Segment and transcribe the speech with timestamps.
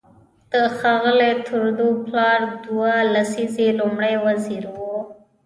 [0.51, 4.79] د ښاغلي ترودو پلار دوه لسیزې لومړی وزیر و.